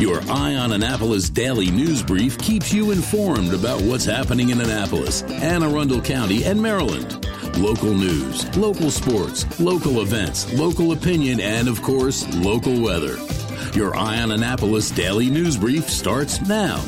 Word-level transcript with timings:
Your 0.00 0.22
Eye 0.30 0.54
on 0.54 0.72
Annapolis 0.72 1.28
daily 1.28 1.70
news 1.70 2.02
brief 2.02 2.38
keeps 2.38 2.72
you 2.72 2.90
informed 2.90 3.52
about 3.52 3.82
what's 3.82 4.06
happening 4.06 4.48
in 4.48 4.58
Annapolis, 4.58 5.20
Anne 5.24 5.62
Arundel 5.62 6.00
County, 6.00 6.42
and 6.44 6.58
Maryland. 6.58 7.26
Local 7.58 7.92
news, 7.92 8.56
local 8.56 8.90
sports, 8.90 9.60
local 9.60 10.00
events, 10.00 10.50
local 10.54 10.92
opinion, 10.92 11.38
and 11.38 11.68
of 11.68 11.82
course, 11.82 12.26
local 12.36 12.80
weather. 12.80 13.18
Your 13.74 13.94
Eye 13.94 14.22
on 14.22 14.30
Annapolis 14.30 14.90
daily 14.90 15.28
news 15.28 15.58
brief 15.58 15.86
starts 15.90 16.40
now. 16.48 16.82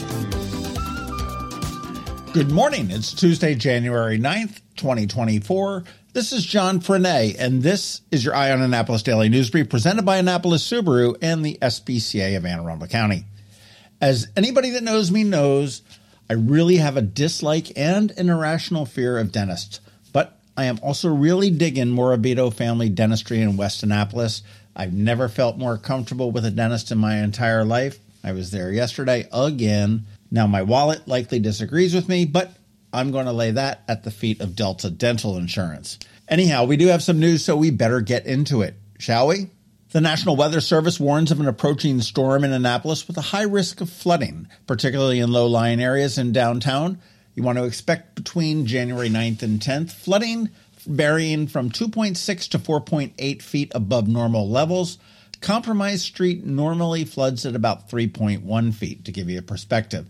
Good 2.33 2.51
morning. 2.51 2.91
It's 2.91 3.13
Tuesday, 3.13 3.55
January 3.55 4.19
9th, 4.19 4.63
2024. 4.77 5.85
This 6.15 6.35
is 6.35 6.45
John 6.45 6.81
Frenaye, 6.81 7.37
and 7.39 7.63
this 7.63 8.03
is 8.11 8.23
your 8.23 8.35
Eye 8.35 8.53
on 8.53 8.61
Annapolis 8.61 9.03
Daily 9.03 9.31
News 9.31 9.49
Brief 9.49 9.71
presented 9.71 10.05
by 10.05 10.19
Annapolis 10.19 10.63
Subaru 10.63 11.17
and 11.23 11.43
the 11.43 11.57
SPCA 11.63 12.36
of 12.36 12.45
Anne 12.45 12.61
Arundel 12.61 12.86
County. 12.86 13.25
As 13.99 14.29
anybody 14.36 14.69
that 14.72 14.83
knows 14.83 15.11
me 15.11 15.25
knows, 15.25 15.81
I 16.29 16.35
really 16.35 16.77
have 16.77 16.99
a 16.99 17.03
dislike 17.03 17.72
and 17.79 18.11
an 18.19 18.29
irrational 18.29 18.85
fear 18.85 19.17
of 19.17 19.33
dentists, 19.33 19.81
but 20.13 20.39
I 20.55 20.64
am 20.64 20.79
also 20.83 21.09
really 21.09 21.49
digging 21.49 21.86
Morabito 21.86 22.53
family 22.53 22.91
dentistry 22.91 23.41
in 23.41 23.57
West 23.57 23.83
Annapolis. 23.83 24.43
I've 24.77 24.93
never 24.93 25.31
felt 25.31 25.57
more 25.57 25.79
comfortable 25.79 26.31
with 26.31 26.44
a 26.44 26.50
dentist 26.50 26.93
in 26.93 26.99
my 26.99 27.22
entire 27.22 27.64
life. 27.64 27.99
I 28.22 28.33
was 28.33 28.50
there 28.50 28.71
yesterday 28.71 29.27
again. 29.33 30.05
Now, 30.31 30.47
my 30.47 30.61
wallet 30.61 31.08
likely 31.08 31.39
disagrees 31.39 31.94
with 31.94 32.06
me, 32.06 32.27
but 32.27 32.53
I'm 32.92 33.11
going 33.11 33.27
to 33.27 33.33
lay 33.33 33.53
that 33.53 33.83
at 33.89 34.05
the 34.05 34.11
feet 34.11 34.41
of 34.41 34.56
Delta 34.56 34.91
Dental 34.91 35.37
Insurance. 35.37 35.98
Anyhow, 36.28 36.64
we 36.64 36.77
do 36.77 36.89
have 36.89 37.03
some 37.03 37.20
news, 37.20 37.45
so 37.45 37.56
we 37.56 37.70
better 37.70 38.00
get 38.00 38.27
into 38.27 38.62
it, 38.62 38.75
shall 38.98 39.28
we? 39.28 39.48
The 39.91 40.00
National 40.00 40.37
Weather 40.37 40.61
Service 40.61 40.98
warns 40.98 41.31
of 41.31 41.41
an 41.41 41.48
approaching 41.48 42.00
storm 42.00 42.45
in 42.45 42.53
Annapolis 42.53 43.06
with 43.06 43.19
a 43.19 43.23
high 43.23 43.42
risk 43.42 43.81
of 43.81 43.91
flooding, 43.91 44.48
particularly 44.66 45.20
in 45.20 45.33
low 45.33 45.47
lying 45.47 45.83
areas 45.83 46.19
in 46.19 46.33
downtown. 46.33 46.98
You 47.34 47.42
want 47.42 47.58
to 47.58 47.64
expect 47.64 48.14
between 48.14 48.66
January 48.66 49.09
9th 49.09 49.42
and 49.42 49.61
10th 49.61 49.92
flooding 49.92 50.50
varying 50.86 51.47
from 51.47 51.70
2.6 51.70 52.48
to 52.50 52.59
4.8 52.59 53.42
feet 53.42 53.72
above 53.75 54.09
normal 54.09 54.48
levels. 54.48 54.98
Compromise 55.41 56.03
Street 56.03 56.44
normally 56.44 57.05
floods 57.05 57.44
at 57.47 57.56
about 57.56 57.91
3.1 57.91 58.75
feet, 58.75 59.05
to 59.05 59.12
give 59.12 59.28
you 59.28 59.38
a 59.38 59.42
perspective. 59.42 60.06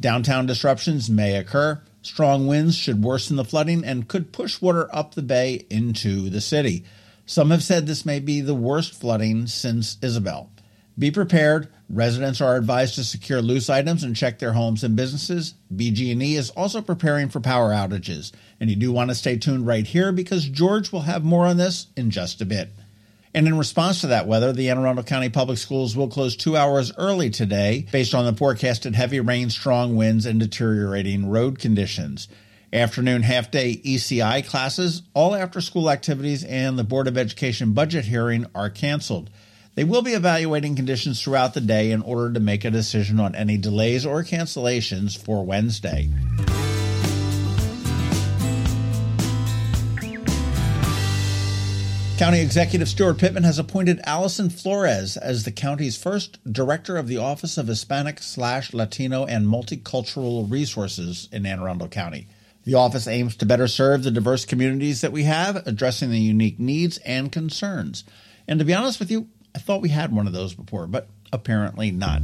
Downtown 0.00 0.46
disruptions 0.46 1.10
may 1.10 1.36
occur. 1.36 1.80
Strong 2.02 2.46
winds 2.46 2.76
should 2.76 3.04
worsen 3.04 3.36
the 3.36 3.44
flooding 3.44 3.84
and 3.84 4.08
could 4.08 4.32
push 4.32 4.60
water 4.60 4.88
up 4.94 5.14
the 5.14 5.22
bay 5.22 5.66
into 5.68 6.30
the 6.30 6.40
city. 6.40 6.84
Some 7.26 7.50
have 7.50 7.62
said 7.62 7.86
this 7.86 8.06
may 8.06 8.18
be 8.18 8.40
the 8.40 8.54
worst 8.54 8.94
flooding 8.94 9.46
since 9.46 9.98
Isabel. 10.02 10.50
Be 10.98 11.10
prepared. 11.10 11.68
Residents 11.88 12.40
are 12.40 12.56
advised 12.56 12.94
to 12.96 13.04
secure 13.04 13.40
loose 13.40 13.70
items 13.70 14.04
and 14.04 14.14
check 14.14 14.38
their 14.38 14.52
homes 14.52 14.84
and 14.84 14.96
businesses. 14.96 15.54
BG&E 15.74 16.36
is 16.36 16.50
also 16.50 16.82
preparing 16.82 17.28
for 17.28 17.40
power 17.40 17.70
outages, 17.70 18.32
and 18.60 18.68
you 18.68 18.76
do 18.76 18.92
want 18.92 19.10
to 19.10 19.14
stay 19.14 19.36
tuned 19.36 19.66
right 19.66 19.86
here 19.86 20.12
because 20.12 20.46
George 20.46 20.92
will 20.92 21.02
have 21.02 21.24
more 21.24 21.46
on 21.46 21.56
this 21.56 21.86
in 21.96 22.10
just 22.10 22.40
a 22.40 22.46
bit. 22.46 22.70
And 23.32 23.46
in 23.46 23.56
response 23.56 24.00
to 24.00 24.08
that 24.08 24.26
weather, 24.26 24.52
the 24.52 24.70
Anne 24.70 24.78
Arundel 24.78 25.04
County 25.04 25.28
Public 25.28 25.58
Schools 25.58 25.96
will 25.96 26.08
close 26.08 26.34
two 26.34 26.56
hours 26.56 26.92
early 26.96 27.30
today 27.30 27.86
based 27.92 28.12
on 28.12 28.24
the 28.24 28.32
forecasted 28.32 28.96
heavy 28.96 29.20
rain, 29.20 29.50
strong 29.50 29.94
winds, 29.94 30.26
and 30.26 30.40
deteriorating 30.40 31.30
road 31.30 31.58
conditions. 31.58 32.26
Afternoon 32.72 33.22
half 33.22 33.50
day 33.50 33.80
ECI 33.84 34.46
classes, 34.46 35.02
all 35.14 35.34
after 35.34 35.60
school 35.60 35.90
activities, 35.90 36.42
and 36.44 36.78
the 36.78 36.84
Board 36.84 37.06
of 37.06 37.16
Education 37.16 37.72
budget 37.72 38.04
hearing 38.04 38.46
are 38.54 38.70
canceled. 38.70 39.30
They 39.76 39.84
will 39.84 40.02
be 40.02 40.12
evaluating 40.12 40.74
conditions 40.74 41.22
throughout 41.22 41.54
the 41.54 41.60
day 41.60 41.92
in 41.92 42.02
order 42.02 42.32
to 42.32 42.40
make 42.40 42.64
a 42.64 42.70
decision 42.70 43.20
on 43.20 43.36
any 43.36 43.56
delays 43.56 44.04
or 44.04 44.22
cancellations 44.24 45.16
for 45.16 45.44
Wednesday. 45.44 46.10
County 52.20 52.42
Executive 52.42 52.86
Stuart 52.86 53.16
Pittman 53.16 53.44
has 53.44 53.58
appointed 53.58 53.98
Allison 54.04 54.50
Flores 54.50 55.16
as 55.16 55.44
the 55.44 55.50
county's 55.50 55.96
first 55.96 56.38
director 56.52 56.98
of 56.98 57.08
the 57.08 57.16
Office 57.16 57.56
of 57.56 57.66
Hispanic 57.66 58.18
slash 58.22 58.74
Latino 58.74 59.24
and 59.24 59.46
Multicultural 59.46 60.44
Resources 60.50 61.30
in 61.32 61.46
Anne 61.46 61.60
Arundel 61.60 61.88
County. 61.88 62.28
The 62.64 62.74
office 62.74 63.08
aims 63.08 63.36
to 63.36 63.46
better 63.46 63.66
serve 63.66 64.02
the 64.02 64.10
diverse 64.10 64.44
communities 64.44 65.00
that 65.00 65.12
we 65.12 65.22
have, 65.22 65.66
addressing 65.66 66.10
the 66.10 66.20
unique 66.20 66.60
needs 66.60 66.98
and 67.06 67.32
concerns. 67.32 68.04
And 68.46 68.58
to 68.58 68.66
be 68.66 68.74
honest 68.74 68.98
with 68.98 69.10
you, 69.10 69.28
I 69.54 69.58
thought 69.58 69.80
we 69.80 69.88
had 69.88 70.12
one 70.12 70.26
of 70.26 70.34
those 70.34 70.52
before, 70.52 70.86
but 70.86 71.08
apparently 71.32 71.90
not. 71.90 72.20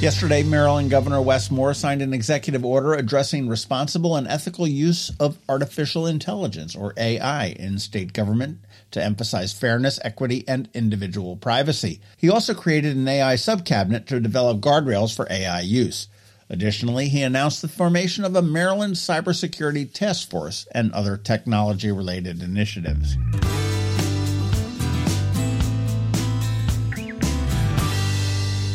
Yesterday, 0.00 0.44
Maryland 0.44 0.90
Governor 0.90 1.20
Wes 1.20 1.50
Moore 1.50 1.74
signed 1.74 2.02
an 2.02 2.14
executive 2.14 2.64
order 2.64 2.94
addressing 2.94 3.48
responsible 3.48 4.14
and 4.14 4.28
ethical 4.28 4.64
use 4.64 5.10
of 5.18 5.38
artificial 5.48 6.06
intelligence, 6.06 6.76
or 6.76 6.94
AI, 6.96 7.46
in 7.46 7.80
state 7.80 8.12
government 8.12 8.60
to 8.92 9.02
emphasize 9.02 9.52
fairness, 9.52 9.98
equity, 10.04 10.44
and 10.46 10.68
individual 10.72 11.34
privacy. 11.34 12.00
He 12.16 12.30
also 12.30 12.54
created 12.54 12.96
an 12.96 13.08
AI 13.08 13.34
subcabinet 13.34 14.06
to 14.06 14.20
develop 14.20 14.60
guardrails 14.60 15.16
for 15.16 15.26
AI 15.28 15.62
use. 15.62 16.06
Additionally, 16.48 17.08
he 17.08 17.22
announced 17.22 17.60
the 17.60 17.66
formation 17.66 18.24
of 18.24 18.36
a 18.36 18.40
Maryland 18.40 18.94
Cybersecurity 18.94 19.92
Task 19.92 20.30
Force 20.30 20.68
and 20.70 20.92
other 20.92 21.16
technology 21.16 21.90
related 21.90 22.40
initiatives. 22.40 23.16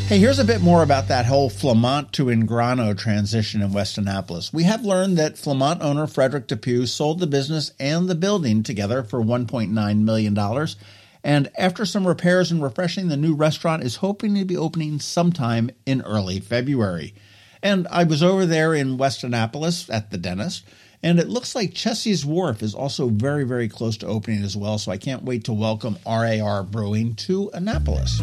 Hey, 0.06 0.18
here's 0.18 0.38
a 0.38 0.44
bit 0.44 0.60
more 0.60 0.82
about 0.82 1.08
that 1.08 1.24
whole 1.24 1.48
Flamant 1.48 2.12
to 2.12 2.26
InGrano 2.26 2.96
transition 2.96 3.62
in 3.62 3.72
West 3.72 3.96
Annapolis. 3.96 4.52
We 4.52 4.64
have 4.64 4.84
learned 4.84 5.16
that 5.16 5.36
Flamant 5.36 5.80
owner 5.80 6.06
Frederick 6.06 6.46
Depew 6.46 6.84
sold 6.84 7.20
the 7.20 7.26
business 7.26 7.72
and 7.80 8.06
the 8.06 8.14
building 8.14 8.62
together 8.62 9.02
for 9.02 9.22
$1.9 9.22 9.98
million. 10.02 10.68
And 11.24 11.50
after 11.56 11.86
some 11.86 12.06
repairs 12.06 12.52
and 12.52 12.62
refreshing, 12.62 13.08
the 13.08 13.16
new 13.16 13.34
restaurant 13.34 13.82
is 13.82 13.96
hoping 13.96 14.34
to 14.34 14.44
be 14.44 14.58
opening 14.58 15.00
sometime 15.00 15.70
in 15.86 16.02
early 16.02 16.38
February. 16.38 17.14
And 17.62 17.88
I 17.90 18.04
was 18.04 18.22
over 18.22 18.44
there 18.44 18.74
in 18.74 18.98
West 18.98 19.24
Annapolis 19.24 19.88
at 19.88 20.10
the 20.10 20.18
dentist, 20.18 20.66
and 21.02 21.18
it 21.18 21.30
looks 21.30 21.54
like 21.54 21.72
Chessie's 21.72 22.26
Wharf 22.26 22.62
is 22.62 22.74
also 22.74 23.08
very, 23.08 23.44
very 23.44 23.68
close 23.68 23.96
to 23.96 24.06
opening 24.06 24.42
as 24.42 24.54
well. 24.54 24.76
So 24.76 24.92
I 24.92 24.98
can't 24.98 25.24
wait 25.24 25.44
to 25.44 25.54
welcome 25.54 25.96
RAR 26.06 26.62
Brewing 26.62 27.14
to 27.14 27.50
Annapolis. 27.54 28.20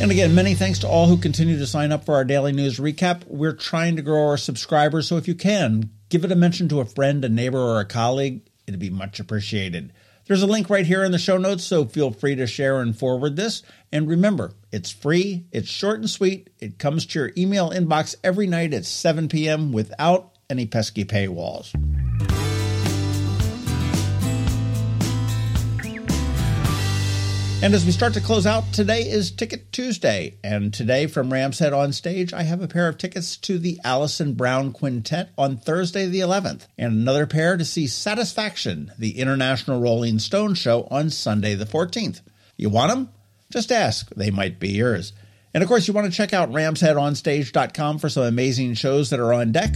And 0.00 0.12
again, 0.12 0.32
many 0.32 0.54
thanks 0.54 0.78
to 0.80 0.88
all 0.88 1.08
who 1.08 1.16
continue 1.16 1.58
to 1.58 1.66
sign 1.66 1.90
up 1.90 2.04
for 2.04 2.14
our 2.14 2.24
daily 2.24 2.52
news 2.52 2.78
recap. 2.78 3.24
We're 3.26 3.52
trying 3.52 3.96
to 3.96 4.02
grow 4.02 4.28
our 4.28 4.36
subscribers, 4.36 5.08
so 5.08 5.16
if 5.16 5.26
you 5.26 5.34
can, 5.34 5.90
give 6.08 6.24
it 6.24 6.30
a 6.30 6.36
mention 6.36 6.68
to 6.68 6.78
a 6.78 6.84
friend, 6.84 7.24
a 7.24 7.28
neighbor, 7.28 7.58
or 7.58 7.80
a 7.80 7.84
colleague. 7.84 8.42
It'd 8.68 8.78
be 8.78 8.90
much 8.90 9.18
appreciated. 9.18 9.92
There's 10.26 10.42
a 10.42 10.46
link 10.46 10.70
right 10.70 10.86
here 10.86 11.02
in 11.02 11.10
the 11.10 11.18
show 11.18 11.36
notes, 11.36 11.64
so 11.64 11.84
feel 11.84 12.12
free 12.12 12.36
to 12.36 12.46
share 12.46 12.80
and 12.80 12.96
forward 12.96 13.34
this. 13.34 13.64
And 13.90 14.08
remember, 14.08 14.52
it's 14.70 14.92
free, 14.92 15.46
it's 15.50 15.68
short 15.68 15.98
and 15.98 16.08
sweet, 16.08 16.50
it 16.60 16.78
comes 16.78 17.04
to 17.06 17.18
your 17.18 17.32
email 17.36 17.70
inbox 17.70 18.14
every 18.22 18.46
night 18.46 18.74
at 18.74 18.84
7 18.84 19.28
p.m. 19.28 19.72
without 19.72 20.30
any 20.48 20.66
pesky 20.66 21.04
paywalls. 21.04 21.74
And 27.60 27.74
as 27.74 27.84
we 27.84 27.90
start 27.90 28.14
to 28.14 28.20
close 28.20 28.46
out, 28.46 28.72
today 28.72 29.02
is 29.02 29.32
Ticket 29.32 29.72
Tuesday. 29.72 30.36
And 30.44 30.72
today 30.72 31.08
from 31.08 31.32
Rams 31.32 31.58
Head 31.58 31.72
on 31.72 31.92
stage, 31.92 32.32
I 32.32 32.44
have 32.44 32.62
a 32.62 32.68
pair 32.68 32.86
of 32.86 32.98
tickets 32.98 33.36
to 33.38 33.58
the 33.58 33.80
Alison 33.82 34.34
Brown 34.34 34.72
Quintet 34.72 35.30
on 35.36 35.56
Thursday 35.56 36.06
the 36.06 36.20
11th, 36.20 36.68
and 36.78 36.92
another 36.92 37.26
pair 37.26 37.56
to 37.56 37.64
see 37.64 37.88
Satisfaction, 37.88 38.92
the 38.96 39.18
International 39.18 39.80
Rolling 39.80 40.20
Stone 40.20 40.54
Show 40.54 40.86
on 40.88 41.10
Sunday 41.10 41.56
the 41.56 41.66
14th. 41.66 42.20
You 42.56 42.70
want 42.70 42.92
them? 42.92 43.08
Just 43.50 43.72
ask. 43.72 44.08
They 44.14 44.30
might 44.30 44.60
be 44.60 44.68
yours. 44.68 45.12
And 45.52 45.60
of 45.60 45.68
course, 45.68 45.88
you 45.88 45.94
want 45.94 46.08
to 46.08 46.16
check 46.16 46.32
out 46.32 46.52
ramsheadonstage.com 46.52 47.98
for 47.98 48.08
some 48.08 48.22
amazing 48.22 48.74
shows 48.74 49.10
that 49.10 49.18
are 49.18 49.32
on 49.32 49.50
deck. 49.50 49.74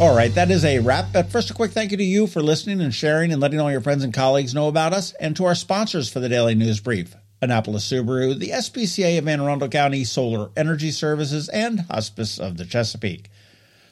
All 0.00 0.14
right, 0.14 0.32
that 0.36 0.52
is 0.52 0.64
a 0.64 0.78
wrap. 0.78 1.06
But 1.12 1.28
first, 1.32 1.50
a 1.50 1.54
quick 1.54 1.72
thank 1.72 1.90
you 1.90 1.96
to 1.96 2.04
you 2.04 2.28
for 2.28 2.40
listening 2.40 2.80
and 2.80 2.94
sharing 2.94 3.32
and 3.32 3.40
letting 3.40 3.58
all 3.58 3.68
your 3.68 3.80
friends 3.80 4.04
and 4.04 4.14
colleagues 4.14 4.54
know 4.54 4.68
about 4.68 4.92
us, 4.92 5.12
and 5.14 5.34
to 5.34 5.44
our 5.44 5.56
sponsors 5.56 6.08
for 6.08 6.20
the 6.20 6.28
Daily 6.28 6.54
News 6.54 6.78
Brief 6.78 7.16
Annapolis 7.42 7.90
Subaru, 7.90 8.38
the 8.38 8.50
SPCA 8.50 9.18
of 9.18 9.26
Anne 9.26 9.40
Arundel 9.40 9.68
County 9.68 10.04
Solar 10.04 10.50
Energy 10.56 10.92
Services, 10.92 11.48
and 11.48 11.80
Hospice 11.80 12.38
of 12.38 12.58
the 12.58 12.64
Chesapeake. 12.64 13.28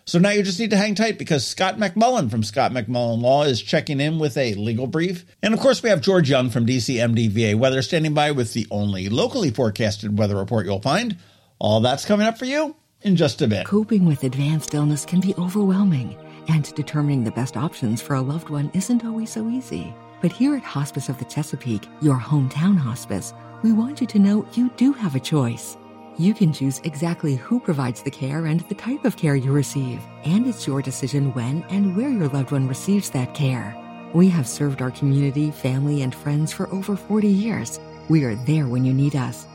So 0.05 0.21
now 0.21 0.31
you 0.31 0.45
just 0.45 0.61
need 0.61 0.71
to 0.71 0.77
hang 0.77 0.95
tight 0.95 1.19
because 1.19 1.45
Scott 1.45 1.77
MacMullan 1.77 2.31
from 2.31 2.45
Scott 2.45 2.71
MacMullan 2.71 3.21
Law 3.21 3.43
is 3.43 3.61
checking 3.61 4.01
in 4.01 4.21
with 4.21 4.37
a 4.37 4.55
legal 4.55 4.87
brief. 4.87 5.25
And 5.43 5.53
of 5.55 5.59
course, 5.59 5.83
we 5.83 5.91
have 5.91 6.03
George 6.03 6.31
Young 6.31 6.51
from 6.51 6.67
DCMDVA 6.67 7.57
Weather 7.57 7.83
standing 7.83 8.15
by 8.15 8.31
with 8.31 8.53
the 8.53 8.69
only 8.71 9.09
locally 9.09 9.51
forecasted 9.51 10.17
weather 10.17 10.37
report 10.37 10.67
you'll 10.67 10.81
find. 10.81 11.17
All 11.59 11.81
that's 11.81 12.05
coming 12.05 12.29
up 12.29 12.39
for 12.39 12.45
you 12.45 12.77
in 13.07 13.15
just 13.17 13.41
a 13.41 13.47
bit. 13.47 13.65
Coping 13.65 14.05
with 14.05 14.25
advanced 14.25 14.75
illness 14.75 15.05
can 15.05 15.21
be 15.21 15.35
overwhelming, 15.37 16.17
and 16.49 16.75
determining 16.75 17.23
the 17.23 17.31
best 17.31 17.57
options 17.57 18.03
for 18.03 18.17
a 18.17 18.21
loved 18.21 18.51
one 18.51 18.71
isn't 18.75 19.05
always 19.05 19.31
so 19.31 19.49
easy. 19.49 19.95
But 20.21 20.33
here 20.33 20.57
at 20.57 20.63
Hospice 20.65 21.09
of 21.09 21.17
the 21.19 21.25
Chesapeake, 21.25 21.89
your 22.03 22.19
hometown 22.19 22.77
hospice, 22.77 23.33
we 23.63 23.73
want 23.73 24.01
you 24.01 24.07
to 24.09 24.19
know 24.19 24.47
you 24.55 24.71
do 24.77 24.93
have 24.93 25.15
a 25.15 25.21
choice. 25.21 25.77
You 26.19 26.35
can 26.35 26.53
choose 26.53 26.81
exactly 26.83 27.37
who 27.37 27.61
provides 27.61 28.03
the 28.03 28.11
care 28.11 28.47
and 28.47 28.61
the 28.63 28.75
type 28.75 29.05
of 29.05 29.17
care 29.17 29.37
you 29.37 29.53
receive, 29.53 30.03
and 30.25 30.47
it's 30.47 30.67
your 30.67 30.83
decision 30.83 31.33
when 31.35 31.63
and 31.69 31.97
where 31.97 32.11
your 32.11 32.29
loved 32.29 32.51
one 32.51 32.67
receives 32.67 33.11
that 33.11 33.35
care. 33.35 33.77
We 34.15 34.29
have 34.31 34.49
served 34.49 34.83
our 34.83 34.91
community, 34.91 35.53
family, 35.53 36.03
and 36.03 36.15
friends 36.15 36.53
for 36.53 36.69
over 36.73 36.97
40 36.97 37.29
years. 37.29 37.79
We 38.09 38.25
are 38.25 38.35
there 38.35 38.67
when 38.67 38.85
you 38.85 38.93
need 38.93 39.15
us. 39.15 39.47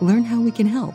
Learn 0.00 0.24
how 0.24 0.40
we 0.40 0.50
can 0.50 0.66
help 0.66 0.94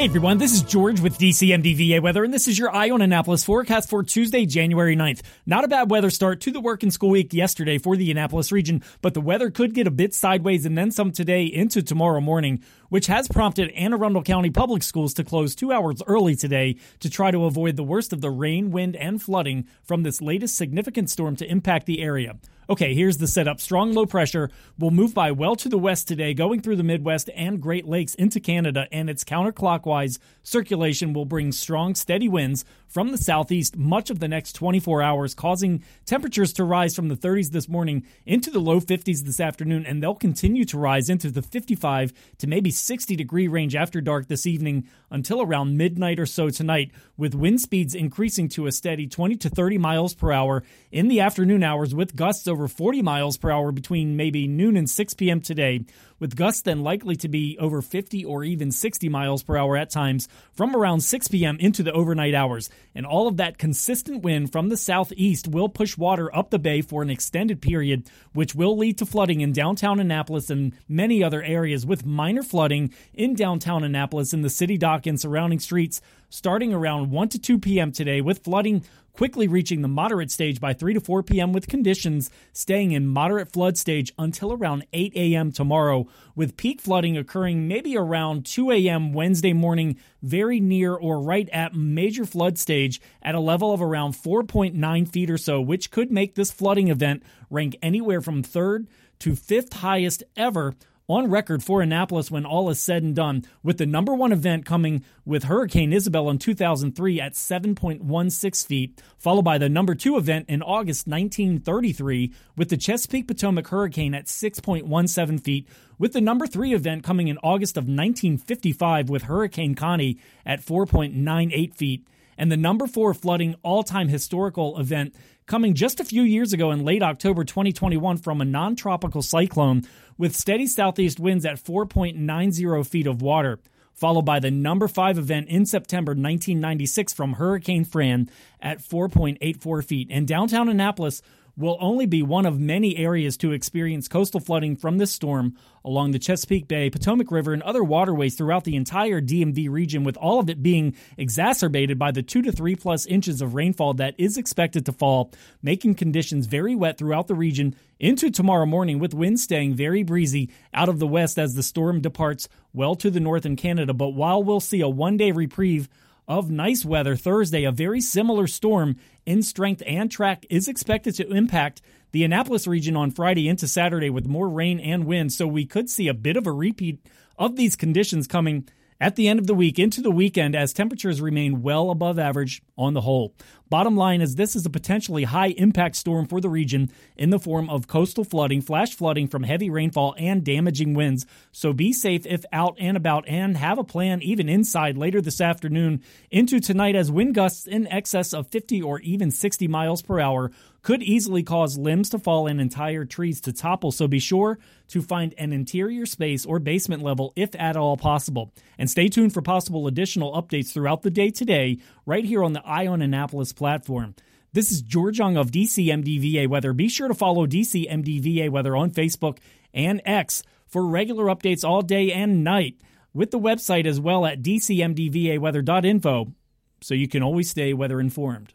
Hey 0.00 0.06
everyone, 0.06 0.38
this 0.38 0.54
is 0.54 0.62
George 0.62 0.98
with 1.00 1.18
DCMDVA 1.18 2.00
Weather, 2.00 2.24
and 2.24 2.32
this 2.32 2.48
is 2.48 2.58
your 2.58 2.74
Eye 2.74 2.88
on 2.88 3.02
Annapolis 3.02 3.44
forecast 3.44 3.90
for 3.90 4.02
Tuesday, 4.02 4.46
January 4.46 4.96
9th. 4.96 5.20
Not 5.44 5.64
a 5.64 5.68
bad 5.68 5.90
weather 5.90 6.08
start 6.08 6.40
to 6.40 6.50
the 6.50 6.58
work 6.58 6.82
and 6.82 6.90
school 6.90 7.10
week 7.10 7.34
yesterday 7.34 7.76
for 7.76 7.98
the 7.98 8.10
Annapolis 8.10 8.50
region, 8.50 8.82
but 9.02 9.12
the 9.12 9.20
weather 9.20 9.50
could 9.50 9.74
get 9.74 9.86
a 9.86 9.90
bit 9.90 10.14
sideways 10.14 10.64
and 10.64 10.78
then 10.78 10.90
some 10.90 11.12
today 11.12 11.44
into 11.44 11.82
tomorrow 11.82 12.22
morning, 12.22 12.62
which 12.88 13.08
has 13.08 13.28
prompted 13.28 13.72
Anne 13.72 13.92
Arundel 13.92 14.22
County 14.22 14.48
Public 14.48 14.82
Schools 14.82 15.12
to 15.12 15.22
close 15.22 15.54
two 15.54 15.70
hours 15.70 16.02
early 16.06 16.34
today 16.34 16.76
to 17.00 17.10
try 17.10 17.30
to 17.30 17.44
avoid 17.44 17.76
the 17.76 17.84
worst 17.84 18.14
of 18.14 18.22
the 18.22 18.30
rain, 18.30 18.70
wind, 18.70 18.96
and 18.96 19.20
flooding 19.20 19.68
from 19.82 20.02
this 20.02 20.22
latest 20.22 20.56
significant 20.56 21.10
storm 21.10 21.36
to 21.36 21.46
impact 21.46 21.84
the 21.84 22.00
area. 22.00 22.36
Okay, 22.70 22.94
here's 22.94 23.18
the 23.18 23.26
setup. 23.26 23.58
Strong 23.58 23.94
low 23.94 24.06
pressure 24.06 24.48
will 24.78 24.92
move 24.92 25.12
by 25.12 25.32
well 25.32 25.56
to 25.56 25.68
the 25.68 25.76
west 25.76 26.06
today, 26.06 26.34
going 26.34 26.62
through 26.62 26.76
the 26.76 26.84
Midwest 26.84 27.28
and 27.34 27.60
Great 27.60 27.84
Lakes 27.84 28.14
into 28.14 28.38
Canada, 28.38 28.86
and 28.92 29.10
its 29.10 29.24
counterclockwise 29.24 30.20
circulation 30.44 31.12
will 31.12 31.24
bring 31.24 31.50
strong, 31.50 31.96
steady 31.96 32.28
winds 32.28 32.64
from 32.86 33.10
the 33.10 33.18
southeast 33.18 33.76
much 33.76 34.08
of 34.08 34.20
the 34.20 34.28
next 34.28 34.52
24 34.52 35.02
hours, 35.02 35.34
causing 35.34 35.82
temperatures 36.06 36.52
to 36.52 36.64
rise 36.64 36.94
from 36.94 37.08
the 37.08 37.16
30s 37.16 37.50
this 37.50 37.68
morning 37.68 38.04
into 38.24 38.50
the 38.50 38.60
low 38.60 38.78
50s 38.80 39.24
this 39.24 39.40
afternoon, 39.40 39.84
and 39.84 40.00
they'll 40.00 40.14
continue 40.14 40.64
to 40.64 40.78
rise 40.78 41.08
into 41.08 41.28
the 41.28 41.42
55 41.42 42.12
to 42.38 42.46
maybe 42.46 42.70
60 42.70 43.16
degree 43.16 43.48
range 43.48 43.74
after 43.74 44.00
dark 44.00 44.28
this 44.28 44.46
evening 44.46 44.86
until 45.10 45.42
around 45.42 45.76
midnight 45.76 46.20
or 46.20 46.26
so 46.26 46.50
tonight, 46.50 46.92
with 47.16 47.34
wind 47.34 47.60
speeds 47.60 47.96
increasing 47.96 48.48
to 48.48 48.66
a 48.66 48.72
steady 48.72 49.08
20 49.08 49.34
to 49.36 49.48
30 49.48 49.76
miles 49.78 50.14
per 50.14 50.30
hour 50.30 50.62
in 50.92 51.08
the 51.08 51.18
afternoon 51.18 51.64
hours, 51.64 51.96
with 51.96 52.14
gusts 52.14 52.46
over 52.60 52.68
40 52.68 53.00
miles 53.00 53.38
per 53.38 53.50
hour 53.50 53.72
between 53.72 54.16
maybe 54.16 54.46
noon 54.46 54.76
and 54.76 54.88
6 54.88 55.14
p.m. 55.14 55.40
today 55.40 55.86
with 56.18 56.36
gusts 56.36 56.60
then 56.60 56.82
likely 56.82 57.16
to 57.16 57.26
be 57.26 57.56
over 57.58 57.80
50 57.80 58.22
or 58.26 58.44
even 58.44 58.70
60 58.70 59.08
miles 59.08 59.42
per 59.42 59.56
hour 59.56 59.78
at 59.78 59.88
times 59.88 60.28
from 60.52 60.76
around 60.76 61.00
6 61.00 61.28
p.m. 61.28 61.56
into 61.58 61.82
the 61.82 61.92
overnight 61.92 62.34
hours. 62.34 62.68
And 62.94 63.06
all 63.06 63.26
of 63.26 63.38
that 63.38 63.56
consistent 63.56 64.22
wind 64.22 64.52
from 64.52 64.68
the 64.68 64.76
southeast 64.76 65.48
will 65.48 65.70
push 65.70 65.96
water 65.96 66.34
up 66.36 66.50
the 66.50 66.58
bay 66.58 66.82
for 66.82 67.00
an 67.00 67.08
extended 67.08 67.62
period, 67.62 68.10
which 68.34 68.54
will 68.54 68.76
lead 68.76 68.98
to 68.98 69.06
flooding 69.06 69.40
in 69.40 69.52
downtown 69.52 69.98
Annapolis 69.98 70.50
and 70.50 70.74
many 70.86 71.24
other 71.24 71.42
areas, 71.42 71.86
with 71.86 72.04
minor 72.04 72.42
flooding 72.42 72.92
in 73.14 73.34
downtown 73.34 73.84
Annapolis 73.84 74.34
in 74.34 74.42
the 74.42 74.50
city 74.50 74.76
dock 74.76 75.06
and 75.06 75.18
surrounding 75.18 75.60
streets 75.60 76.02
starting 76.28 76.72
around 76.72 77.10
1 77.10 77.28
to 77.30 77.38
2 77.38 77.58
p.m. 77.58 77.90
today, 77.90 78.20
with 78.20 78.44
flooding 78.44 78.84
quickly 79.12 79.48
reaching 79.48 79.82
the 79.82 79.88
moderate 79.88 80.30
stage 80.30 80.60
by 80.60 80.72
3 80.72 80.94
to 80.94 81.00
4 81.00 81.22
p.m., 81.22 81.52
with 81.52 81.68
conditions 81.68 82.30
staying 82.52 82.92
in 82.92 83.06
moderate 83.06 83.52
flood 83.52 83.76
stage 83.76 84.12
until 84.18 84.52
around 84.52 84.86
8 84.92 85.12
a.m. 85.14 85.52
tomorrow, 85.52 86.06
with 86.34 86.56
peak 86.56 86.80
flooding 86.80 87.16
occurring 87.16 87.68
maybe 87.68 87.96
around 87.96 88.46
2 88.46 88.70
a.m. 88.70 89.12
Wednesday 89.12 89.52
morning, 89.52 89.96
very 90.22 90.60
near 90.60 90.94
or 90.94 91.20
right 91.20 91.48
at 91.50 91.74
major 91.74 92.24
flood 92.24 92.58
stage 92.58 93.00
at 93.22 93.34
a 93.34 93.40
level 93.40 93.72
of 93.72 93.82
around 93.82 94.12
4.9 94.12 95.08
feet 95.08 95.30
or 95.30 95.38
so, 95.38 95.60
which 95.60 95.90
could 95.90 96.10
make 96.10 96.34
this 96.34 96.50
flooding 96.50 96.88
event 96.88 97.22
rank 97.50 97.76
anywhere 97.82 98.20
from 98.20 98.42
third 98.42 98.86
to 99.20 99.36
fifth 99.36 99.74
highest 99.74 100.22
ever 100.36 100.74
on 101.10 101.30
record 101.30 101.62
for 101.62 101.82
Annapolis 101.82 102.30
when 102.30 102.46
all 102.46 102.70
is 102.70 102.80
said 102.80 103.02
and 103.02 103.16
done, 103.16 103.44
with 103.62 103.78
the 103.78 103.86
number 103.86 104.14
one 104.14 104.32
event 104.32 104.64
coming 104.64 105.04
with 105.24 105.44
Hurricane 105.44 105.92
Isabel 105.92 106.30
in 106.30 106.38
2003 106.38 107.20
at 107.20 107.34
7.16 107.34 108.66
feet, 108.66 109.02
followed 109.18 109.42
by 109.42 109.58
the 109.58 109.68
number 109.68 109.94
two 109.94 110.16
event 110.16 110.46
in 110.48 110.62
August 110.62 111.06
1933 111.06 112.32
with 112.56 112.68
the 112.68 112.76
Chesapeake 112.76 113.26
Potomac 113.26 113.68
Hurricane 113.68 114.14
at 114.14 114.26
6.17 114.26 115.40
feet, 115.42 115.68
with 115.98 116.12
the 116.12 116.20
number 116.20 116.46
three 116.46 116.72
event 116.72 117.02
coming 117.02 117.28
in 117.28 117.38
August 117.38 117.76
of 117.76 117.84
1955 117.84 119.08
with 119.08 119.24
Hurricane 119.24 119.74
Connie 119.74 120.18
at 120.46 120.64
4.98 120.64 121.74
feet 121.74 122.06
and 122.40 122.50
the 122.50 122.56
number 122.56 122.86
four 122.86 123.12
flooding 123.12 123.54
all 123.62 123.82
time 123.82 124.08
historical 124.08 124.78
event 124.78 125.14
coming 125.46 125.74
just 125.74 126.00
a 126.00 126.04
few 126.04 126.22
years 126.22 126.54
ago 126.54 126.70
in 126.70 126.86
late 126.86 127.02
October 127.02 127.44
2021 127.44 128.16
from 128.16 128.40
a 128.40 128.46
non 128.46 128.74
tropical 128.74 129.20
cyclone 129.20 129.82
with 130.16 130.34
steady 130.34 130.66
southeast 130.66 131.20
winds 131.20 131.44
at 131.44 131.62
4.90 131.62 132.86
feet 132.86 133.06
of 133.06 133.20
water, 133.20 133.60
followed 133.92 134.24
by 134.24 134.40
the 134.40 134.50
number 134.50 134.88
five 134.88 135.18
event 135.18 135.48
in 135.48 135.66
September 135.66 136.12
1996 136.12 137.12
from 137.12 137.34
Hurricane 137.34 137.84
Fran 137.84 138.30
at 138.58 138.78
4.84 138.78 139.84
feet. 139.84 140.08
And 140.10 140.26
downtown 140.26 140.70
Annapolis 140.70 141.20
will 141.60 141.76
only 141.80 142.06
be 142.06 142.22
one 142.22 142.46
of 142.46 142.58
many 142.58 142.96
areas 142.96 143.36
to 143.36 143.52
experience 143.52 144.08
coastal 144.08 144.40
flooding 144.40 144.74
from 144.76 144.98
this 144.98 145.12
storm 145.12 145.54
along 145.84 146.10
the 146.10 146.18
Chesapeake 146.18 146.66
Bay, 146.66 146.90
Potomac 146.90 147.30
River, 147.30 147.52
and 147.52 147.62
other 147.62 147.84
waterways 147.84 148.34
throughout 148.34 148.64
the 148.64 148.76
entire 148.76 149.20
DMV 149.20 149.70
region, 149.70 150.02
with 150.02 150.16
all 150.16 150.40
of 150.40 150.48
it 150.48 150.62
being 150.62 150.94
exacerbated 151.16 151.98
by 151.98 152.10
the 152.10 152.22
two 152.22 152.42
to 152.42 152.50
three 152.50 152.74
plus 152.74 153.06
inches 153.06 153.40
of 153.40 153.54
rainfall 153.54 153.94
that 153.94 154.14
is 154.18 154.36
expected 154.36 154.86
to 154.86 154.92
fall, 154.92 155.30
making 155.62 155.94
conditions 155.94 156.46
very 156.46 156.74
wet 156.74 156.98
throughout 156.98 157.28
the 157.28 157.34
region 157.34 157.76
into 157.98 158.30
tomorrow 158.30 158.66
morning, 158.66 158.98
with 158.98 159.14
winds 159.14 159.42
staying 159.42 159.74
very 159.74 160.02
breezy 160.02 160.50
out 160.72 160.88
of 160.88 160.98
the 160.98 161.06
west 161.06 161.38
as 161.38 161.54
the 161.54 161.62
storm 161.62 162.00
departs 162.00 162.48
well 162.72 162.94
to 162.94 163.10
the 163.10 163.20
north 163.20 163.44
in 163.44 163.56
Canada. 163.56 163.92
But 163.92 164.10
while 164.10 164.42
we'll 164.42 164.60
see 164.60 164.80
a 164.80 164.88
one 164.88 165.16
day 165.16 165.32
reprieve, 165.32 165.88
of 166.30 166.48
nice 166.48 166.84
weather 166.84 167.16
Thursday, 167.16 167.64
a 167.64 167.72
very 167.72 168.00
similar 168.00 168.46
storm 168.46 168.94
in 169.26 169.42
strength 169.42 169.82
and 169.84 170.08
track 170.08 170.46
is 170.48 170.68
expected 170.68 171.12
to 171.16 171.28
impact 171.32 171.82
the 172.12 172.22
Annapolis 172.22 172.68
region 172.68 172.96
on 172.96 173.10
Friday 173.10 173.48
into 173.48 173.66
Saturday 173.66 174.10
with 174.10 174.28
more 174.28 174.48
rain 174.48 174.78
and 174.78 175.06
wind. 175.06 175.32
So 175.32 175.48
we 175.48 175.66
could 175.66 175.90
see 175.90 176.06
a 176.06 176.14
bit 176.14 176.36
of 176.36 176.46
a 176.46 176.52
repeat 176.52 177.04
of 177.36 177.56
these 177.56 177.74
conditions 177.74 178.28
coming 178.28 178.68
at 179.00 179.16
the 179.16 179.28
end 179.28 179.40
of 179.40 179.46
the 179.46 179.54
week 179.54 179.78
into 179.78 180.00
the 180.00 180.10
weekend 180.10 180.54
as 180.54 180.72
temperatures 180.72 181.20
remain 181.20 181.62
well 181.62 181.90
above 181.90 182.18
average 182.18 182.62
on 182.76 182.94
the 182.94 183.00
whole. 183.00 183.34
Bottom 183.70 183.96
line 183.96 184.20
is 184.20 184.34
this 184.34 184.56
is 184.56 184.66
a 184.66 184.70
potentially 184.70 185.24
high 185.24 185.50
impact 185.50 185.94
storm 185.94 186.26
for 186.26 186.40
the 186.40 186.48
region 186.48 186.90
in 187.16 187.30
the 187.30 187.38
form 187.38 187.70
of 187.70 187.86
coastal 187.86 188.24
flooding, 188.24 188.60
flash 188.60 188.94
flooding 188.94 189.28
from 189.28 189.44
heavy 189.44 189.70
rainfall, 189.70 190.14
and 190.18 190.44
damaging 190.44 190.92
winds. 190.92 191.24
So 191.52 191.72
be 191.72 191.92
safe 191.92 192.26
if 192.26 192.44
out 192.52 192.76
and 192.80 192.96
about 192.96 193.28
and 193.28 193.56
have 193.56 193.78
a 193.78 193.84
plan 193.84 194.22
even 194.22 194.48
inside 194.48 194.98
later 194.98 195.20
this 195.20 195.40
afternoon 195.40 196.02
into 196.32 196.58
tonight 196.58 196.96
as 196.96 197.12
wind 197.12 197.36
gusts 197.36 197.66
in 197.66 197.86
excess 197.86 198.32
of 198.32 198.48
50 198.48 198.82
or 198.82 198.98
even 199.00 199.30
60 199.30 199.68
miles 199.68 200.02
per 200.02 200.18
hour 200.18 200.50
could 200.82 201.02
easily 201.02 201.42
cause 201.42 201.78
limbs 201.78 202.10
to 202.10 202.18
fall 202.18 202.46
and 202.46 202.60
entire 202.60 203.04
trees 203.04 203.40
to 203.42 203.52
topple. 203.52 203.92
So 203.92 204.08
be 204.08 204.18
sure 204.18 204.58
to 204.88 205.02
find 205.02 205.34
an 205.38 205.52
interior 205.52 206.06
space 206.06 206.46
or 206.46 206.58
basement 206.58 207.02
level 207.02 207.32
if 207.36 207.54
at 207.54 207.76
all 207.76 207.96
possible. 207.96 208.52
And 208.78 208.90
stay 208.90 209.08
tuned 209.08 209.34
for 209.34 209.42
possible 209.42 209.86
additional 209.86 210.32
updates 210.32 210.72
throughout 210.72 211.02
the 211.02 211.10
day 211.10 211.30
today, 211.30 211.78
right 212.06 212.24
here 212.24 212.42
on 212.42 212.52
the 212.52 212.66
Eye 212.66 212.86
on 212.86 213.02
Annapolis 213.02 213.52
platform. 213.52 214.14
This 214.52 214.72
is 214.72 214.82
George 214.82 215.18
Young 215.18 215.36
of 215.36 215.52
DCMDVA 215.52 216.48
Weather. 216.48 216.72
Be 216.72 216.88
sure 216.88 217.08
to 217.08 217.14
follow 217.14 217.46
DCMDVA 217.46 218.50
Weather 218.50 218.76
on 218.76 218.90
Facebook 218.90 219.38
and 219.72 220.02
X 220.04 220.42
for 220.66 220.86
regular 220.86 221.26
updates 221.26 221.64
all 221.64 221.82
day 221.82 222.12
and 222.12 222.42
night, 222.42 222.80
with 223.12 223.30
the 223.30 223.38
website 223.38 223.86
as 223.86 224.00
well 224.00 224.24
at 224.24 224.42
dcmdvaweather.info, 224.42 226.32
so 226.80 226.94
you 226.94 227.08
can 227.08 227.22
always 227.22 227.50
stay 227.50 227.72
weather 227.72 228.00
informed. 228.00 228.54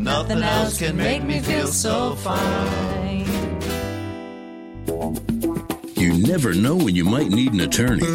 nothing 0.00 0.42
else 0.42 0.78
can 0.78 0.96
make 0.96 1.22
me 1.22 1.40
feel 1.40 1.66
so 1.66 2.14
fine. 2.16 3.26
You 5.96 6.14
never 6.26 6.54
know 6.54 6.76
when 6.76 6.96
you 6.96 7.04
might 7.04 7.28
need 7.28 7.52
an 7.52 7.60
attorney. 7.60 8.06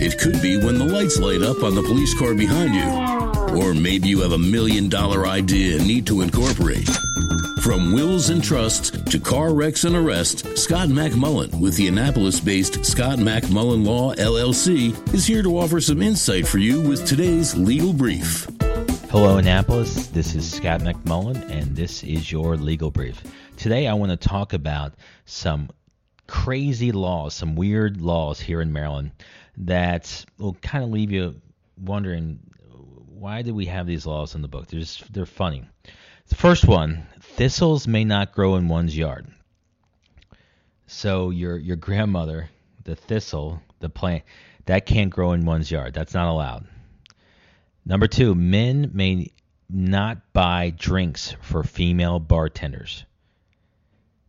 It 0.00 0.18
could 0.18 0.42
be 0.42 0.56
when 0.56 0.78
the 0.78 0.84
lights 0.84 1.18
light 1.18 1.42
up 1.42 1.62
on 1.62 1.74
the 1.74 1.82
police 1.82 2.18
car 2.18 2.34
behind 2.34 2.74
you. 2.74 3.58
Or 3.60 3.74
maybe 3.74 4.08
you 4.08 4.20
have 4.20 4.32
a 4.32 4.38
million 4.38 4.88
dollar 4.88 5.26
idea 5.26 5.76
and 5.76 5.86
need 5.86 6.06
to 6.08 6.20
incorporate. 6.20 6.88
From 7.62 7.92
wills 7.92 8.30
and 8.30 8.42
trusts 8.42 8.90
to 8.90 9.20
car 9.20 9.54
wrecks 9.54 9.84
and 9.84 9.94
arrests, 9.94 10.62
Scott 10.62 10.88
MacMullan 10.88 11.60
with 11.60 11.76
the 11.76 11.88
Annapolis 11.88 12.40
based 12.40 12.84
Scott 12.84 13.18
MacMullan 13.18 13.84
Law 13.84 14.14
LLC 14.14 14.92
is 15.14 15.26
here 15.26 15.42
to 15.42 15.58
offer 15.58 15.80
some 15.80 16.02
insight 16.02 16.46
for 16.46 16.58
you 16.58 16.80
with 16.80 17.06
today's 17.06 17.56
legal 17.56 17.92
brief. 17.92 18.48
Hello, 19.10 19.38
Annapolis. 19.38 20.08
This 20.08 20.34
is 20.34 20.52
Scott 20.52 20.82
MacMullan, 20.82 21.50
and 21.50 21.74
this 21.74 22.04
is 22.04 22.30
your 22.30 22.58
legal 22.58 22.90
brief. 22.90 23.22
Today, 23.56 23.86
I 23.86 23.94
want 23.94 24.10
to 24.10 24.28
talk 24.28 24.52
about 24.52 24.92
some 25.24 25.70
crazy 26.26 26.92
laws, 26.92 27.32
some 27.32 27.56
weird 27.56 28.02
laws 28.02 28.38
here 28.38 28.60
in 28.60 28.70
Maryland 28.70 29.12
that 29.56 30.26
will 30.36 30.52
kind 30.60 30.84
of 30.84 30.90
leave 30.90 31.10
you 31.10 31.40
wondering 31.80 32.38
why 33.06 33.40
do 33.40 33.54
we 33.54 33.64
have 33.64 33.86
these 33.86 34.04
laws 34.04 34.34
in 34.34 34.42
the 34.42 34.48
book? 34.48 34.66
They're 34.66 34.80
just, 34.80 35.10
they're 35.10 35.24
funny. 35.24 35.64
The 36.28 36.34
first 36.34 36.66
one: 36.66 37.06
thistles 37.18 37.88
may 37.88 38.04
not 38.04 38.32
grow 38.32 38.56
in 38.56 38.68
one's 38.68 38.94
yard. 38.94 39.26
So 40.86 41.30
your 41.30 41.56
your 41.56 41.76
grandmother, 41.76 42.50
the 42.84 42.94
thistle, 42.94 43.62
the 43.80 43.88
plant, 43.88 44.24
that 44.66 44.84
can't 44.84 45.08
grow 45.08 45.32
in 45.32 45.46
one's 45.46 45.70
yard. 45.70 45.94
That's 45.94 46.12
not 46.12 46.30
allowed. 46.30 46.66
Number 47.88 48.06
two: 48.06 48.34
men 48.34 48.90
may 48.92 49.32
not 49.70 50.34
buy 50.34 50.68
drinks 50.76 51.34
for 51.40 51.64
female 51.64 52.18
bartenders. 52.18 53.06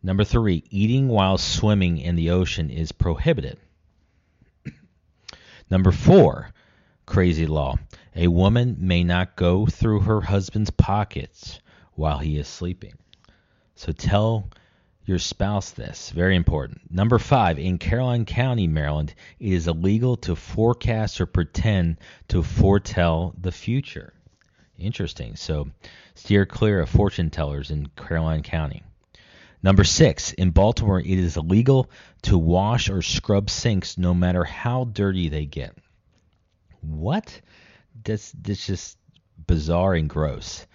Number 0.01 0.23
three, 0.23 0.63
eating 0.69 1.09
while 1.09 1.37
swimming 1.37 1.97
in 1.97 2.15
the 2.15 2.29
ocean 2.29 2.69
is 2.69 2.93
prohibited. 2.93 3.59
Number 5.69 5.91
four, 5.91 6.51
crazy 7.05 7.47
law. 7.47 7.75
A 8.15 8.29
woman 8.29 8.77
may 8.79 9.03
not 9.03 9.35
go 9.35 9.65
through 9.65 10.01
her 10.01 10.21
husband's 10.21 10.71
pockets 10.71 11.59
while 11.95 12.19
he 12.19 12.37
is 12.37 12.47
sleeping. 12.47 12.93
So 13.75 13.91
tell 13.91 14.49
your 15.09 15.19
spouse 15.19 15.71
this. 15.71 16.11
Very 16.11 16.35
important. 16.35 16.81
Number 16.91 17.17
five, 17.17 17.57
in 17.57 17.79
Caroline 17.79 18.25
County, 18.25 18.67
Maryland, 18.67 19.15
it 19.39 19.51
is 19.51 19.67
illegal 19.67 20.17
to 20.17 20.35
forecast 20.35 21.19
or 21.19 21.25
pretend 21.25 21.97
to 22.27 22.43
foretell 22.43 23.33
the 23.41 23.51
future. 23.51 24.13
Interesting. 24.77 25.35
So 25.35 25.71
steer 26.13 26.45
clear 26.45 26.79
of 26.79 26.89
fortune 26.89 27.31
tellers 27.31 27.71
in 27.71 27.87
Caroline 27.95 28.43
County. 28.43 28.83
Number 29.63 29.83
six, 29.83 30.31
in 30.31 30.51
Baltimore, 30.51 30.99
it 30.99 31.07
is 31.07 31.37
illegal 31.37 31.89
to 32.21 32.37
wash 32.37 32.89
or 32.89 33.01
scrub 33.01 33.49
sinks 33.49 33.97
no 33.97 34.13
matter 34.13 34.43
how 34.43 34.83
dirty 34.85 35.27
they 35.27 35.47
get. 35.47 35.75
What? 36.81 37.41
That's, 38.05 38.31
that's 38.31 38.65
just 38.65 38.97
bizarre 39.47 39.95
and 39.95 40.07
gross. 40.07 40.67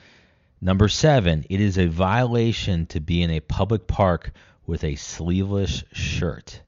Number 0.64 0.88
seven, 0.88 1.44
it 1.50 1.60
is 1.60 1.76
a 1.76 1.88
violation 1.88 2.86
to 2.86 2.98
be 2.98 3.22
in 3.22 3.30
a 3.30 3.40
public 3.40 3.86
park 3.86 4.32
with 4.66 4.82
a 4.82 4.94
sleeveless 4.94 5.84
shirt. 5.92 6.62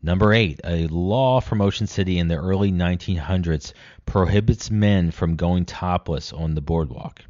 Number 0.00 0.32
eight, 0.32 0.60
a 0.62 0.86
law 0.86 1.40
from 1.40 1.60
Ocean 1.60 1.88
City 1.88 2.20
in 2.20 2.28
the 2.28 2.36
early 2.36 2.70
1900s 2.70 3.72
prohibits 4.06 4.70
men 4.70 5.10
from 5.10 5.34
going 5.34 5.64
topless 5.64 6.32
on 6.32 6.54
the 6.54 6.60
boardwalk. 6.60 7.24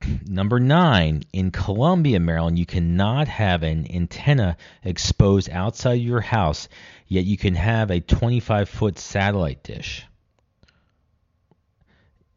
Number 0.26 0.58
nine, 0.58 1.22
in 1.34 1.50
Columbia, 1.50 2.18
Maryland, 2.18 2.58
you 2.58 2.64
cannot 2.64 3.28
have 3.28 3.62
an 3.62 3.94
antenna 3.94 4.56
exposed 4.82 5.50
outside 5.50 6.00
your 6.00 6.22
house, 6.22 6.66
yet 7.06 7.26
you 7.26 7.36
can 7.36 7.56
have 7.56 7.90
a 7.90 8.00
25 8.00 8.70
foot 8.70 8.98
satellite 8.98 9.62
dish. 9.62 10.06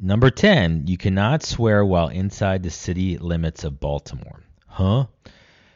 Number 0.06 0.30
10, 0.30 0.88
you 0.88 0.98
cannot 0.98 1.44
swear 1.44 1.86
while 1.86 2.10
inside 2.10 2.62
the 2.62 2.70
city 2.70 3.18
limits 3.18 3.64
of 3.64 3.80
Baltimore. 3.80 4.42
Huh? 4.68 5.06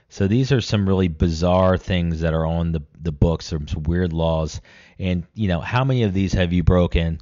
So 0.09 0.27
these 0.27 0.51
are 0.51 0.59
some 0.59 0.85
really 0.85 1.07
bizarre 1.07 1.77
things 1.77 2.19
that 2.19 2.33
are 2.33 2.45
on 2.45 2.73
the, 2.73 2.81
the 2.99 3.13
books, 3.13 3.45
some 3.45 3.65
weird 3.83 4.11
laws. 4.11 4.59
And, 4.99 5.25
you 5.33 5.47
know, 5.47 5.61
how 5.61 5.85
many 5.85 6.03
of 6.03 6.13
these 6.13 6.33
have 6.33 6.51
you 6.51 6.61
broken? 6.61 7.19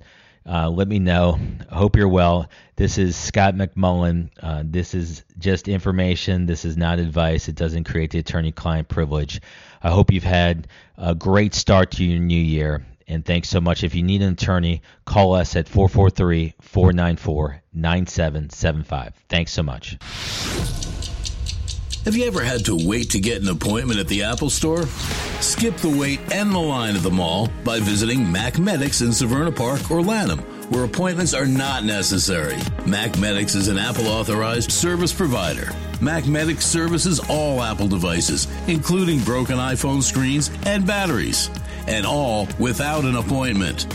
Uh, 0.49 0.71
let 0.71 0.87
me 0.87 0.97
know. 0.97 1.39
Hope 1.71 1.95
you're 1.95 2.07
well. 2.07 2.49
This 2.75 2.97
is 2.97 3.15
Scott 3.15 3.53
MacMullan. 3.53 4.31
Uh, 4.41 4.63
this 4.65 4.95
is 4.95 5.23
just 5.37 5.67
information. 5.67 6.47
This 6.47 6.65
is 6.65 6.75
not 6.75 6.97
advice. 6.97 7.47
It 7.47 7.55
doesn't 7.55 7.83
create 7.83 8.09
the 8.09 8.19
attorney 8.19 8.51
client 8.51 8.87
privilege. 8.87 9.41
I 9.83 9.91
hope 9.91 10.11
you've 10.11 10.23
had 10.23 10.67
a 10.97 11.13
great 11.13 11.53
start 11.53 11.91
to 11.91 12.03
your 12.03 12.19
new 12.19 12.35
year. 12.35 12.83
And 13.07 13.23
thanks 13.23 13.49
so 13.49 13.61
much. 13.61 13.83
If 13.83 13.93
you 13.93 14.03
need 14.03 14.21
an 14.21 14.33
attorney, 14.33 14.81
call 15.05 15.35
us 15.35 15.55
at 15.55 15.67
443 15.67 16.55
494 16.59 17.61
9775. 17.73 19.13
Thanks 19.29 19.51
so 19.51 19.63
much. 19.63 19.97
Have 22.05 22.15
you 22.15 22.25
ever 22.27 22.43
had 22.43 22.65
to 22.65 22.87
wait 22.87 23.09
to 23.11 23.19
get 23.19 23.41
an 23.41 23.47
appointment 23.47 23.99
at 23.99 24.07
the 24.07 24.23
Apple 24.23 24.51
Store? 24.51 24.85
Skip 25.41 25.75
the 25.77 25.89
wait 25.89 26.19
and 26.31 26.51
the 26.51 26.59
line 26.59 26.95
at 26.95 27.01
the 27.01 27.09
mall 27.09 27.49
by 27.63 27.79
visiting 27.79 28.19
MacMedics 28.19 29.01
in 29.01 29.09
Severna 29.09 29.55
Park 29.55 29.89
or 29.89 30.03
Lanham, 30.03 30.39
where 30.69 30.83
appointments 30.83 31.33
are 31.33 31.47
not 31.47 31.83
necessary. 31.83 32.57
MacMedics 32.85 33.55
is 33.55 33.69
an 33.69 33.79
Apple 33.79 34.07
authorized 34.07 34.71
service 34.71 35.11
provider. 35.11 35.73
MacMedics 35.95 36.61
services 36.61 37.19
all 37.27 37.63
Apple 37.63 37.87
devices, 37.87 38.47
including 38.67 39.19
broken 39.23 39.57
iPhone 39.57 40.03
screens 40.03 40.51
and 40.67 40.85
batteries, 40.85 41.49
and 41.87 42.05
all 42.05 42.47
without 42.59 43.03
an 43.05 43.15
appointment. 43.15 43.87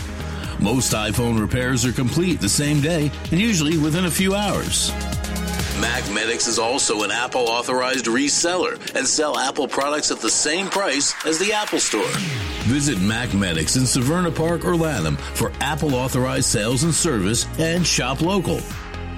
Most 0.59 0.93
iPhone 0.93 1.39
repairs 1.39 1.85
are 1.85 1.91
complete 1.91 2.39
the 2.39 2.49
same 2.49 2.81
day 2.81 3.11
and 3.31 3.39
usually 3.39 3.77
within 3.77 4.05
a 4.05 4.11
few 4.11 4.35
hours. 4.35 4.91
MacMedics 5.81 6.47
is 6.47 6.59
also 6.59 7.03
an 7.03 7.09
Apple 7.09 7.47
authorized 7.47 8.05
reseller 8.05 8.73
and 8.95 9.07
sell 9.07 9.37
Apple 9.37 9.67
products 9.67 10.11
at 10.11 10.19
the 10.19 10.29
same 10.29 10.67
price 10.67 11.13
as 11.25 11.39
the 11.39 11.53
Apple 11.53 11.79
Store. 11.79 12.07
Visit 12.65 12.99
MacMedics 12.99 13.75
in 13.75 13.83
Severna 13.83 14.33
Park 14.33 14.63
or 14.63 14.75
Lanham 14.75 15.17
for 15.17 15.51
Apple 15.59 15.95
authorized 15.95 16.45
sales 16.45 16.83
and 16.83 16.93
service 16.93 17.47
and 17.57 17.85
shop 17.85 18.21
local. 18.21 18.61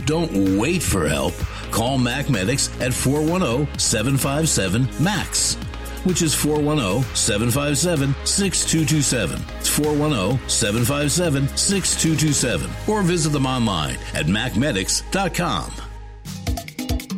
Don't 0.05 0.57
wait 0.57 0.81
for 0.81 1.07
help. 1.07 1.33
Call 1.71 1.97
MacMedics 1.99 2.69
at 2.81 2.93
410 2.93 3.77
757 3.77 4.87
MAX, 5.03 5.57
which 6.03 6.21
is 6.21 6.33
410 6.33 7.03
757 7.15 8.15
6227. 8.25 9.41
It's 9.59 9.69
410 9.69 10.49
757 10.49 11.47
6227. 11.57 12.69
Or 12.87 13.01
visit 13.01 13.29
them 13.29 13.45
online 13.45 13.97
at 14.13 14.25
MacMedics.com. 14.25 15.71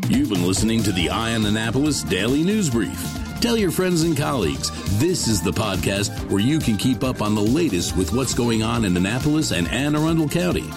You've 0.10 0.30
been 0.30 0.46
listening 0.46 0.84
to 0.84 0.92
the 0.92 1.10
Eye 1.10 1.34
on 1.34 1.46
Annapolis 1.46 2.04
Daily 2.04 2.44
News 2.44 2.70
Brief. 2.70 3.00
Tell 3.42 3.58
your 3.58 3.72
friends 3.72 4.04
and 4.04 4.16
colleagues 4.16 4.72
this 5.00 5.28
is 5.28 5.42
the 5.42 5.52
podcast 5.52 6.30
where 6.30 6.40
you 6.40 6.60
can 6.60 6.78
keep 6.78 7.04
up 7.04 7.22
on 7.22 7.36
the 7.36 7.42
latest 7.42 7.98
with 7.98 8.14
what's 8.14 8.34
going 8.34 8.64
on 8.64 8.86
in 8.86 8.96
Annapolis 8.96 9.52
and 9.52 9.68
Anne 9.68 9.96
Arundel 9.96 10.30
County. 10.30 10.70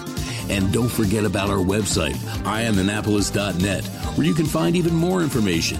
And 0.49 0.73
don't 0.73 0.89
forget 0.89 1.25
about 1.25 1.49
our 1.49 1.63
website, 1.63 2.15
eyeonannapolis.net, 2.43 3.85
where 3.85 4.27
you 4.27 4.33
can 4.33 4.45
find 4.45 4.75
even 4.75 4.95
more 4.95 5.21
information. 5.21 5.79